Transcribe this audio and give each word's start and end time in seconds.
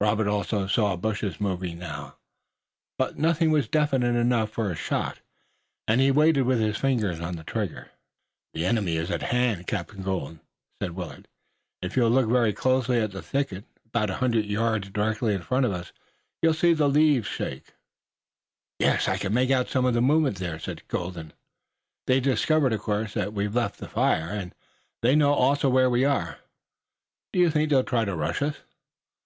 Robert 0.00 0.26
also 0.26 0.66
saw 0.66 0.96
bushes 0.96 1.38
moving 1.38 1.78
now, 1.78 2.16
but 2.98 3.18
nothing 3.18 3.50
was 3.50 3.68
definite 3.68 4.16
enough 4.16 4.48
for 4.48 4.70
a 4.70 4.74
shot, 4.74 5.20
and 5.86 6.00
he 6.00 6.10
waited 6.10 6.44
with 6.44 6.60
his 6.60 6.78
fingers 6.78 7.20
on 7.20 7.36
the 7.36 7.44
trigger. 7.44 7.90
"The 8.54 8.64
enemy 8.64 8.96
is 8.96 9.10
at 9.10 9.24
hand, 9.24 9.66
Captain 9.66 10.02
Colden," 10.02 10.40
said 10.80 10.92
Willet. 10.92 11.28
"If 11.82 11.94
you 11.94 12.04
will 12.04 12.10
look 12.10 12.30
very 12.30 12.54
closely 12.54 12.98
at 12.98 13.10
the 13.12 13.20
thicket 13.20 13.66
about 13.84 14.08
one 14.08 14.18
hundred 14.20 14.46
yards 14.46 14.88
directly 14.88 15.34
in 15.34 15.42
front 15.42 15.66
of 15.66 15.72
us 15.72 15.92
you'll 16.40 16.54
see 16.54 16.72
the 16.72 16.88
leaves 16.88 17.26
shaking." 17.28 17.74
"Yes, 18.78 19.08
I 19.08 19.18
can 19.18 19.34
make 19.34 19.50
out 19.50 19.68
some 19.68 19.84
movement 19.84 20.38
there," 20.38 20.58
said 20.58 20.88
Colden. 20.88 21.34
"They've 22.06 22.22
discovered, 22.22 22.72
of 22.72 22.80
course, 22.80 23.12
that 23.12 23.34
we've 23.34 23.54
left 23.54 23.76
the 23.78 23.88
fire, 23.88 24.30
and 24.30 24.54
they 25.02 25.14
know 25.14 25.34
also 25.34 25.68
where 25.68 25.90
we 25.90 26.02
are." 26.06 26.38
"Do 27.34 27.40
you 27.40 27.50
think 27.50 27.68
they'll 27.68 27.84
try 27.84 28.06
to 28.06 28.16
rush 28.16 28.40
us?" 28.40 28.56